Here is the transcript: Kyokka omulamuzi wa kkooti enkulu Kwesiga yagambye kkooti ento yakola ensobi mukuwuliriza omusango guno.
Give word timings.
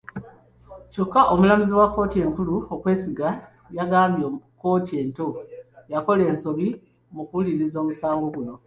Kyokka 0.91 1.21
omulamuzi 1.33 1.73
wa 1.79 1.87
kkooti 1.89 2.17
enkulu 2.25 2.55
Kwesiga 2.81 3.27
yagambye 3.77 4.25
kkooti 4.31 4.93
ento 5.03 5.25
yakola 5.93 6.21
ensobi 6.31 6.67
mukuwuliriza 7.15 7.77
omusango 7.83 8.25
guno. 8.35 8.53